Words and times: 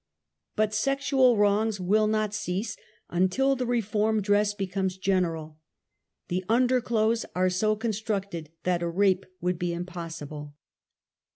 But 0.55 0.73
sexual 0.73 1.37
wrongs 1.37 1.79
will 1.79 2.07
not 2.07 2.33
cease 2.33 2.75
until 3.11 3.55
the 3.55 3.67
reform 3.67 4.19
dress 4.19 4.51
^ 4.53 4.57
becomes 4.57 4.97
general. 4.97 5.59
The 6.27 6.43
underclothes 6.49 7.23
are 7.35 7.51
so 7.51 7.75
construc 7.75 8.23
^ 8.25 8.29
ted 8.31 8.49
that 8.63 8.81
a 8.81 8.87
rape 8.89 9.27
would 9.41 9.59
be 9.59 9.73
impossible. 9.73 10.55